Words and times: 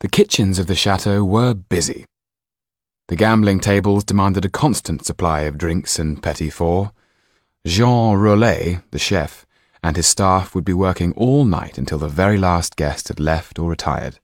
The 0.00 0.08
kitchens 0.08 0.58
of 0.58 0.66
the 0.66 0.74
chateau 0.74 1.22
were 1.24 1.52
busy. 1.52 2.06
The 3.08 3.16
gambling 3.16 3.60
tables 3.60 4.02
demanded 4.02 4.46
a 4.46 4.48
constant 4.48 5.04
supply 5.04 5.42
of 5.42 5.58
drinks 5.58 5.98
and 5.98 6.22
petit 6.22 6.48
fours. 6.48 6.88
Jean 7.66 8.16
Rollet, 8.16 8.82
the 8.92 8.98
chef, 8.98 9.44
and 9.82 9.96
his 9.96 10.06
staff 10.06 10.54
would 10.54 10.64
be 10.64 10.72
working 10.72 11.12
all 11.14 11.44
night 11.44 11.76
until 11.76 11.98
the 11.98 12.08
very 12.08 12.38
last 12.38 12.76
guest 12.76 13.08
had 13.08 13.20
left 13.20 13.58
or 13.58 13.68
retired. 13.68 14.18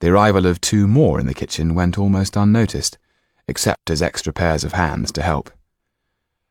The 0.00 0.08
arrival 0.08 0.46
of 0.46 0.62
two 0.62 0.86
more 0.86 1.20
in 1.20 1.26
the 1.26 1.34
kitchen 1.34 1.74
went 1.74 1.98
almost 1.98 2.34
unnoticed, 2.34 2.96
except 3.46 3.90
as 3.90 4.00
extra 4.00 4.32
pairs 4.32 4.64
of 4.64 4.72
hands 4.72 5.12
to 5.12 5.22
help. 5.22 5.50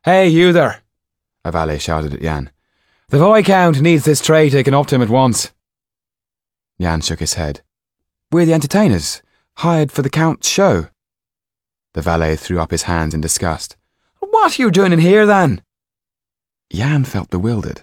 Hey, 0.04 0.28
you 0.28 0.52
there! 0.52 0.82
A 1.44 1.50
valet 1.50 1.78
shouted 1.78 2.14
at 2.14 2.22
Jan. 2.22 2.50
The 3.08 3.18
Viscount 3.18 3.80
needs 3.80 4.04
this 4.04 4.20
tray 4.20 4.50
taken 4.50 4.72
up 4.74 4.86
to 4.86 4.94
him 4.94 5.02
at 5.02 5.08
once. 5.08 5.50
Jan 6.80 7.00
shook 7.00 7.18
his 7.18 7.34
head. 7.34 7.62
We're 8.32 8.44
the 8.44 8.54
entertainers, 8.54 9.22
hired 9.58 9.92
for 9.92 10.02
the 10.02 10.10
Count's 10.10 10.48
show. 10.48 10.88
The 11.94 12.02
valet 12.02 12.34
threw 12.34 12.58
up 12.58 12.72
his 12.72 12.82
hands 12.82 13.14
in 13.14 13.20
disgust. 13.20 13.76
What 14.18 14.58
are 14.58 14.62
you 14.62 14.70
doing 14.72 14.92
in 14.92 14.98
here, 14.98 15.26
then? 15.26 15.62
Jan 16.72 17.04
felt 17.04 17.30
bewildered. 17.30 17.82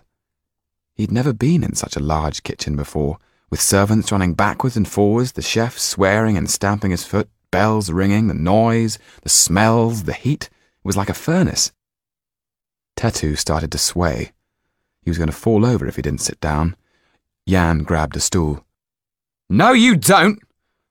He'd 0.95 1.11
never 1.11 1.31
been 1.31 1.63
in 1.63 1.75
such 1.75 1.95
a 1.95 2.02
large 2.02 2.43
kitchen 2.43 2.75
before, 2.75 3.19
with 3.49 3.61
servants 3.61 4.11
running 4.11 4.33
backwards 4.33 4.75
and 4.75 4.88
forwards, 4.88 5.31
the 5.31 5.41
chef 5.41 5.79
swearing 5.79 6.38
and 6.38 6.49
stamping 6.49 6.91
his 6.91 7.05
foot, 7.05 7.30
bells 7.49 7.89
ringing, 7.89 8.27
the 8.27 8.33
noise, 8.33 8.99
the 9.21 9.30
smells, 9.30 10.03
the 10.03 10.13
heat. 10.13 10.49
It 10.52 10.85
was 10.85 10.97
like 10.97 11.09
a 11.09 11.13
furnace. 11.13 11.71
Tetu 12.97 13.38
started 13.38 13.71
to 13.71 13.77
sway. 13.77 14.33
He 15.02 15.09
was 15.09 15.17
going 15.17 15.30
to 15.30 15.35
fall 15.35 15.66
over 15.66 15.88
if 15.88 15.95
he 15.95 16.02
didn't 16.02 16.21
sit 16.21 16.39
down. 16.41 16.75
Jan 17.47 17.83
grabbed 17.83 18.17
a 18.17 18.19
stool. 18.19 18.66
No, 19.49 19.71
you 19.71 19.95
don't, 19.95 20.39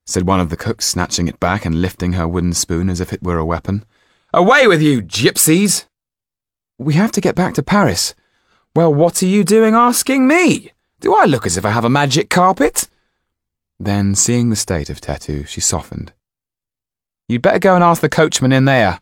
said 0.05 0.27
one 0.27 0.39
of 0.39 0.49
the 0.49 0.57
cooks, 0.57 0.85
snatching 0.85 1.27
it 1.27 1.39
back 1.39 1.65
and 1.65 1.81
lifting 1.81 2.13
her 2.13 2.27
wooden 2.27 2.53
spoon 2.53 2.89
as 2.89 3.01
if 3.01 3.13
it 3.13 3.23
were 3.23 3.37
a 3.37 3.45
weapon. 3.45 3.85
Away 4.33 4.67
with 4.67 4.81
you, 4.81 5.01
gypsies! 5.01 5.85
We 6.77 6.95
have 6.95 7.11
to 7.13 7.21
get 7.21 7.35
back 7.35 7.53
to 7.55 7.63
Paris. 7.63 8.15
Well, 8.75 8.93
what 8.93 9.21
are 9.21 9.27
you 9.27 9.43
doing 9.43 9.75
asking 9.75 10.27
me? 10.27 10.71
Do 10.99 11.13
I 11.15 11.25
look 11.25 11.45
as 11.45 11.57
if 11.57 11.65
I 11.65 11.71
have 11.71 11.85
a 11.85 11.89
magic 11.89 12.29
carpet? 12.29 12.87
Then, 13.79 14.15
seeing 14.15 14.49
the 14.49 14.55
state 14.55 14.89
of 14.89 15.01
Tetu, 15.01 15.47
she 15.47 15.61
softened. 15.61 16.13
You'd 17.27 17.41
better 17.41 17.59
go 17.59 17.75
and 17.75 17.83
ask 17.83 18.01
the 18.01 18.09
coachman 18.09 18.51
in 18.51 18.65
there. 18.65 18.99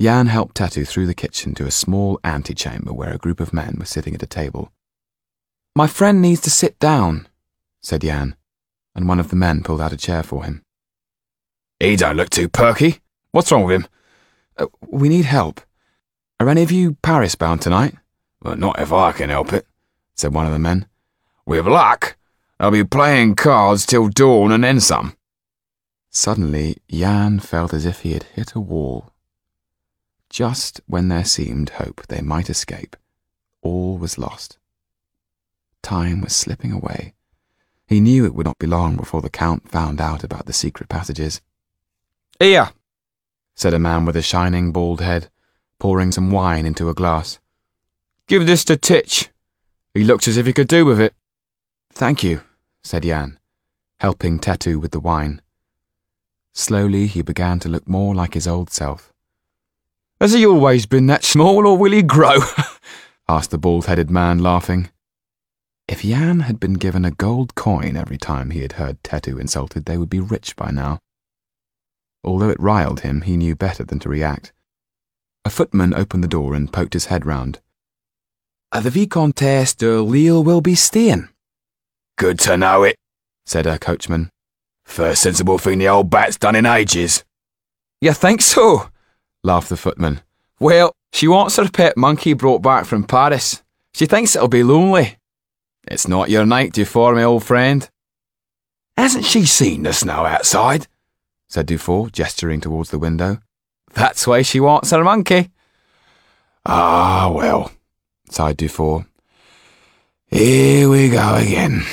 Jan 0.00 0.26
helped 0.26 0.56
Tetu 0.56 0.86
through 0.86 1.06
the 1.06 1.14
kitchen 1.14 1.54
to 1.54 1.66
a 1.66 1.70
small 1.70 2.20
antechamber 2.22 2.92
where 2.92 3.12
a 3.12 3.18
group 3.18 3.40
of 3.40 3.52
men 3.52 3.76
were 3.78 3.84
sitting 3.84 4.14
at 4.14 4.22
a 4.22 4.26
table. 4.26 4.72
My 5.74 5.86
friend 5.86 6.22
needs 6.22 6.40
to 6.42 6.50
sit 6.50 6.78
down, 6.78 7.27
said 7.80 8.02
Jan, 8.02 8.36
and 8.94 9.08
one 9.08 9.20
of 9.20 9.30
the 9.30 9.36
men 9.36 9.62
pulled 9.62 9.80
out 9.80 9.92
a 9.92 9.96
chair 9.96 10.22
for 10.22 10.44
him. 10.44 10.62
He 11.80 11.96
don't 11.96 12.16
look 12.16 12.30
too 12.30 12.48
perky. 12.48 13.00
What's 13.30 13.52
wrong 13.52 13.64
with 13.64 13.82
him? 13.82 13.88
Uh, 14.56 14.66
we 14.86 15.08
need 15.08 15.24
help. 15.24 15.60
Are 16.40 16.48
any 16.48 16.62
of 16.62 16.72
you 16.72 16.94
Paris 17.02 17.34
bound 17.34 17.62
tonight? 17.62 17.94
Well, 18.42 18.56
not 18.56 18.80
if 18.80 18.92
I 18.92 19.12
can 19.12 19.30
help 19.30 19.52
it, 19.52 19.66
said 20.14 20.34
one 20.34 20.46
of 20.46 20.52
the 20.52 20.58
men. 20.58 20.86
With 21.46 21.66
luck, 21.66 22.16
I'll 22.60 22.70
be 22.70 22.84
playing 22.84 23.36
cards 23.36 23.86
till 23.86 24.08
dawn 24.08 24.52
and 24.52 24.64
then 24.64 24.80
some. 24.80 25.16
Suddenly, 26.10 26.78
Jan 26.90 27.38
felt 27.38 27.72
as 27.72 27.86
if 27.86 28.00
he 28.00 28.12
had 28.12 28.24
hit 28.24 28.54
a 28.54 28.60
wall. 28.60 29.12
Just 30.30 30.80
when 30.86 31.08
there 31.08 31.24
seemed 31.24 31.70
hope 31.70 32.06
they 32.08 32.20
might 32.20 32.50
escape, 32.50 32.96
all 33.62 33.96
was 33.98 34.18
lost. 34.18 34.58
Time 35.82 36.20
was 36.20 36.34
slipping 36.34 36.72
away. 36.72 37.14
He 37.88 38.00
knew 38.00 38.26
it 38.26 38.34
would 38.34 38.44
not 38.44 38.58
be 38.58 38.66
long 38.66 38.96
before 38.96 39.22
the 39.22 39.30
Count 39.30 39.70
found 39.70 39.98
out 39.98 40.22
about 40.22 40.44
the 40.44 40.52
secret 40.52 40.90
passages. 40.90 41.40
Here, 42.38 42.70
said 43.56 43.72
a 43.72 43.78
man 43.78 44.04
with 44.04 44.14
a 44.14 44.22
shining 44.22 44.72
bald 44.72 45.00
head, 45.00 45.30
pouring 45.80 46.12
some 46.12 46.30
wine 46.30 46.66
into 46.66 46.90
a 46.90 46.94
glass. 46.94 47.38
Give 48.26 48.46
this 48.46 48.62
to 48.66 48.76
Titch. 48.76 49.30
He 49.94 50.04
looks 50.04 50.28
as 50.28 50.36
if 50.36 50.44
he 50.44 50.52
could 50.52 50.68
do 50.68 50.84
with 50.84 51.00
it. 51.00 51.14
Thank 51.90 52.22
you, 52.22 52.42
said 52.84 53.04
Jan, 53.04 53.38
helping 54.00 54.38
Tetu 54.38 54.78
with 54.78 54.90
the 54.90 55.00
wine. 55.00 55.40
Slowly 56.52 57.06
he 57.06 57.22
began 57.22 57.58
to 57.60 57.70
look 57.70 57.88
more 57.88 58.14
like 58.14 58.34
his 58.34 58.46
old 58.46 58.70
self. 58.70 59.14
Has 60.20 60.34
he 60.34 60.44
always 60.44 60.84
been 60.84 61.06
that 61.06 61.24
small, 61.24 61.66
or 61.66 61.78
will 61.78 61.92
he 61.92 62.02
grow? 62.02 62.40
asked 63.28 63.50
the 63.50 63.56
bald 63.56 63.86
headed 63.86 64.10
man, 64.10 64.40
laughing. 64.40 64.90
If 65.88 66.02
Jan 66.02 66.40
had 66.40 66.60
been 66.60 66.74
given 66.74 67.06
a 67.06 67.10
gold 67.10 67.54
coin 67.54 67.96
every 67.96 68.18
time 68.18 68.50
he 68.50 68.60
had 68.60 68.72
heard 68.72 69.02
Tetu 69.02 69.40
insulted, 69.40 69.86
they 69.86 69.96
would 69.96 70.10
be 70.10 70.20
rich 70.20 70.54
by 70.54 70.70
now. 70.70 70.98
Although 72.22 72.50
it 72.50 72.60
riled 72.60 73.00
him, 73.00 73.22
he 73.22 73.38
knew 73.38 73.56
better 73.56 73.84
than 73.84 73.98
to 74.00 74.08
react. 74.10 74.52
A 75.46 75.50
footman 75.50 75.94
opened 75.94 76.22
the 76.22 76.28
door 76.28 76.54
and 76.54 76.70
poked 76.70 76.92
his 76.92 77.06
head 77.06 77.24
round. 77.24 77.60
The 78.70 78.90
Vicomtesse 78.90 79.74
de 79.74 80.02
Lille 80.02 80.44
will 80.44 80.60
be 80.60 80.74
staying. 80.74 81.30
Good 82.18 82.38
to 82.40 82.58
know 82.58 82.82
it, 82.82 82.96
said 83.46 83.64
her 83.64 83.78
coachman. 83.78 84.28
First 84.84 85.22
sensible 85.22 85.58
thing 85.58 85.78
the 85.78 85.88
old 85.88 86.10
bat's 86.10 86.36
done 86.36 86.54
in 86.54 86.66
ages. 86.66 87.24
You 88.02 88.12
think 88.12 88.42
so? 88.42 88.90
laughed 89.42 89.70
the 89.70 89.76
footman. 89.76 90.20
Well, 90.60 90.92
she 91.14 91.28
wants 91.28 91.56
her 91.56 91.68
pet 91.70 91.96
monkey 91.96 92.34
brought 92.34 92.60
back 92.60 92.84
from 92.84 93.04
Paris. 93.04 93.62
She 93.94 94.04
thinks 94.04 94.36
it'll 94.36 94.48
be 94.48 94.62
lonely. 94.62 95.17
It's 95.90 96.06
not 96.06 96.28
your 96.28 96.44
night, 96.44 96.72
Dufour, 96.74 97.14
my 97.14 97.24
old 97.24 97.44
friend. 97.44 97.88
Hasn't 98.96 99.24
she 99.24 99.46
seen 99.46 99.84
the 99.84 99.92
snow 99.92 100.26
outside? 100.26 100.86
said 101.48 101.66
Dufour, 101.66 102.10
gesturing 102.10 102.60
towards 102.60 102.90
the 102.90 102.98
window. 102.98 103.38
That's 103.94 104.26
why 104.26 104.42
she 104.42 104.60
wants 104.60 104.90
her 104.90 105.02
monkey. 105.02 105.50
Ah, 106.66 107.32
well, 107.34 107.72
sighed 108.28 108.58
Dufour. 108.58 109.06
Here 110.26 110.90
we 110.90 111.08
go 111.08 111.36
again. 111.36 111.84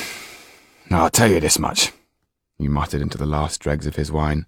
I'll 0.90 1.08
tell 1.08 1.30
you 1.30 1.40
this 1.40 1.58
much, 1.58 1.92
he 2.58 2.68
muttered 2.68 3.00
into 3.00 3.16
the 3.16 3.26
last 3.26 3.60
dregs 3.60 3.86
of 3.86 3.96
his 3.96 4.12
wine. 4.12 4.44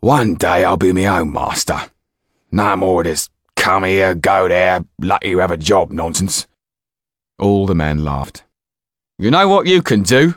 One 0.00 0.36
day 0.36 0.64
I'll 0.64 0.78
be 0.78 0.92
my 0.92 1.06
own 1.06 1.32
master. 1.32 1.78
No 2.50 2.76
more 2.76 3.02
of 3.02 3.06
this 3.06 3.28
come 3.56 3.84
here, 3.84 4.14
go 4.14 4.48
there, 4.48 4.84
lucky 5.00 5.28
you 5.28 5.38
have 5.40 5.50
a 5.50 5.58
job 5.58 5.90
nonsense. 5.90 6.46
All 7.38 7.66
the 7.66 7.74
men 7.74 8.04
laughed. 8.04 8.44
You 9.18 9.30
know 9.30 9.48
what 9.48 9.66
you 9.66 9.82
can 9.82 10.02
do? 10.02 10.34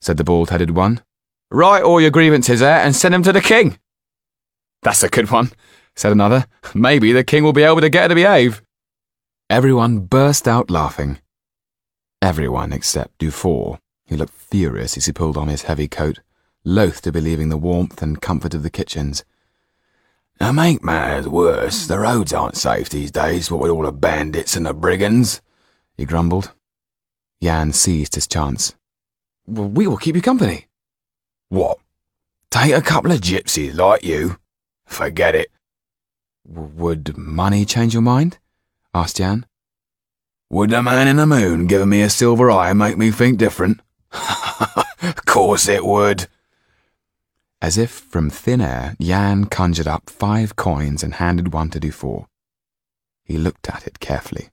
said 0.00 0.16
the 0.16 0.24
bald 0.24 0.50
headed 0.50 0.72
one. 0.72 1.00
Write 1.50 1.82
all 1.82 2.00
your 2.00 2.10
grievances 2.10 2.60
there 2.60 2.80
and 2.80 2.96
send 2.96 3.14
them 3.14 3.22
to 3.22 3.32
the 3.32 3.40
king. 3.40 3.78
That's 4.82 5.02
a 5.02 5.08
good 5.08 5.30
one, 5.30 5.52
said 5.94 6.12
another. 6.12 6.46
Maybe 6.74 7.12
the 7.12 7.22
king 7.24 7.44
will 7.44 7.52
be 7.52 7.62
able 7.62 7.80
to 7.80 7.88
get 7.88 8.02
her 8.02 8.08
to 8.08 8.14
behave. 8.14 8.62
Everyone 9.48 10.00
burst 10.00 10.48
out 10.48 10.70
laughing. 10.70 11.18
Everyone 12.20 12.72
except 12.72 13.18
Dufour, 13.18 13.78
who 14.08 14.16
looked 14.16 14.32
furious 14.32 14.96
as 14.96 15.06
he 15.06 15.12
pulled 15.12 15.36
on 15.36 15.48
his 15.48 15.62
heavy 15.62 15.88
coat, 15.88 16.20
loath 16.64 17.02
to 17.02 17.12
be 17.12 17.20
leaving 17.20 17.48
the 17.48 17.56
warmth 17.56 18.02
and 18.02 18.20
comfort 18.20 18.54
of 18.54 18.62
the 18.62 18.70
kitchens. 18.70 19.24
To 20.40 20.52
make 20.52 20.82
matters 20.82 21.28
worse, 21.28 21.86
the 21.86 21.98
roads 22.00 22.32
aren't 22.32 22.56
safe 22.56 22.88
these 22.88 23.12
days, 23.12 23.50
what 23.50 23.60
with 23.60 23.70
all 23.70 23.82
the 23.82 23.92
bandits 23.92 24.56
and 24.56 24.66
the 24.66 24.74
brigands, 24.74 25.40
he 26.02 26.06
grumbled. 26.06 26.50
Jan 27.40 27.72
seized 27.72 28.16
his 28.16 28.26
chance. 28.26 28.74
We 29.46 29.86
will 29.86 29.96
keep 29.96 30.16
you 30.16 30.20
company. 30.20 30.66
What? 31.48 31.78
Take 32.50 32.74
a 32.74 32.82
couple 32.82 33.12
of 33.12 33.20
gypsies 33.20 33.76
like 33.76 34.02
you? 34.02 34.36
Forget 34.84 35.36
it. 35.36 35.48
W 36.44 36.66
would 36.74 37.16
money 37.16 37.64
change 37.64 37.92
your 37.94 38.02
mind? 38.02 38.38
asked 38.92 39.18
Jan. 39.18 39.46
Would 40.50 40.70
the 40.70 40.82
man 40.82 41.06
in 41.06 41.18
the 41.18 41.26
moon 41.26 41.68
giving 41.68 41.90
me 41.90 42.02
a 42.02 42.10
silver 42.10 42.50
eye 42.50 42.72
make 42.72 42.98
me 42.98 43.12
think 43.12 43.38
different? 43.38 43.80
of 44.12 45.24
course 45.24 45.68
it 45.68 45.84
would. 45.84 46.26
As 47.60 47.78
if 47.78 47.90
from 47.92 48.28
thin 48.28 48.60
air, 48.60 48.96
Jan 49.00 49.44
conjured 49.44 49.86
up 49.86 50.10
five 50.10 50.56
coins 50.56 51.04
and 51.04 51.14
handed 51.14 51.52
one 51.52 51.70
to 51.70 51.78
Dufour. 51.78 52.26
He 53.24 53.38
looked 53.38 53.68
at 53.68 53.86
it 53.86 54.00
carefully, 54.00 54.50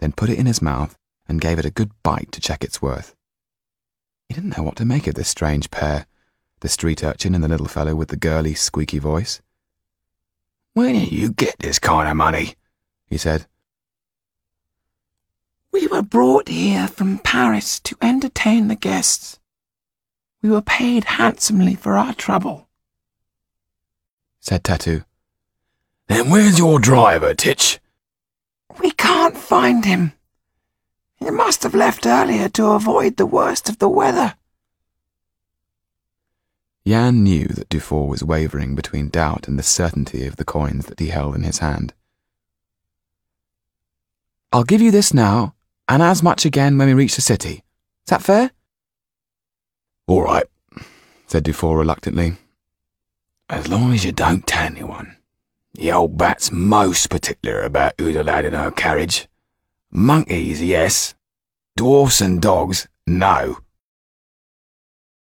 then 0.00 0.12
put 0.12 0.30
it 0.30 0.38
in 0.38 0.46
his 0.46 0.60
mouth 0.60 0.96
and 1.28 1.40
gave 1.40 1.58
it 1.58 1.64
a 1.64 1.70
good 1.70 1.90
bite 2.02 2.32
to 2.32 2.40
check 2.40 2.64
its 2.64 2.82
worth. 2.82 3.14
He 4.28 4.34
didn't 4.34 4.56
know 4.56 4.64
what 4.64 4.76
to 4.76 4.84
make 4.84 5.06
of 5.06 5.14
this 5.14 5.28
strange 5.28 5.70
pair, 5.70 6.06
the 6.60 6.68
street 6.68 7.02
urchin 7.04 7.34
and 7.34 7.42
the 7.42 7.48
little 7.48 7.68
fellow 7.68 7.94
with 7.94 8.08
the 8.08 8.16
girly, 8.16 8.54
squeaky 8.54 8.98
voice. 8.98 9.40
Where 10.72 10.92
did 10.92 11.10
you 11.12 11.32
get 11.32 11.56
this 11.58 11.78
kind 11.78 12.08
of 12.08 12.16
money? 12.16 12.54
he 13.06 13.16
said. 13.16 13.46
We 15.72 15.86
were 15.86 16.02
brought 16.02 16.48
here 16.48 16.86
from 16.88 17.18
Paris 17.18 17.80
to 17.80 17.96
entertain 18.02 18.68
the 18.68 18.76
guests. 18.76 19.38
We 20.42 20.50
were 20.50 20.62
paid 20.62 21.04
handsomely 21.04 21.74
for 21.74 21.96
our 21.96 22.14
trouble, 22.14 22.68
said 24.40 24.64
Tetu. 24.64 25.04
Then 26.08 26.30
where's 26.30 26.58
your 26.58 26.78
driver, 26.78 27.34
Titch? 27.34 27.79
We 28.78 28.90
can't 28.92 29.36
find 29.36 29.84
him. 29.84 30.12
He 31.16 31.30
must 31.30 31.62
have 31.62 31.74
left 31.74 32.06
earlier 32.06 32.48
to 32.50 32.66
avoid 32.70 33.16
the 33.16 33.26
worst 33.26 33.68
of 33.68 33.78
the 33.78 33.88
weather. 33.88 34.34
Jan 36.86 37.22
knew 37.22 37.46
that 37.48 37.68
Dufour 37.68 38.08
was 38.08 38.24
wavering 38.24 38.74
between 38.74 39.10
doubt 39.10 39.46
and 39.46 39.58
the 39.58 39.62
certainty 39.62 40.26
of 40.26 40.36
the 40.36 40.44
coins 40.44 40.86
that 40.86 40.98
he 40.98 41.08
held 41.08 41.34
in 41.34 41.42
his 41.42 41.58
hand. 41.58 41.92
I'll 44.52 44.64
give 44.64 44.80
you 44.80 44.90
this 44.90 45.14
now, 45.14 45.54
and 45.88 46.02
as 46.02 46.22
much 46.22 46.44
again 46.44 46.78
when 46.78 46.88
we 46.88 46.94
reach 46.94 47.14
the 47.16 47.22
city. 47.22 47.62
Is 48.06 48.10
that 48.10 48.22
fair? 48.22 48.50
All 50.08 50.22
right, 50.22 50.46
said 51.26 51.44
Dufour 51.44 51.78
reluctantly. 51.78 52.36
as 53.48 53.68
long 53.68 53.92
as 53.92 54.04
you 54.04 54.12
don't 54.12 54.46
tell 54.46 54.64
anyone. 54.64 55.16
The 55.74 55.92
old 55.92 56.18
bat's 56.18 56.50
most 56.50 57.10
particular 57.10 57.62
about 57.62 57.94
who's 57.98 58.16
allowed 58.16 58.44
in 58.44 58.54
her 58.54 58.70
carriage. 58.70 59.28
Monkeys, 59.90 60.62
yes. 60.62 61.14
Dwarfs 61.76 62.20
and 62.20 62.42
dogs, 62.42 62.88
no. 63.06 63.58